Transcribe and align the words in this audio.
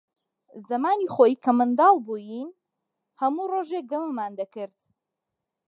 زەمانی 0.67 1.11
خۆی 1.13 1.33
کە 1.43 1.51
منداڵ 1.57 1.95
بووین، 2.05 2.49
هەموو 3.21 3.49
ڕۆژێ 3.53 3.79
گەمەمان 3.91 4.31
دەکرد. 4.39 4.75